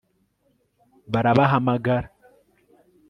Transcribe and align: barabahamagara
barabahamagara 1.11 2.07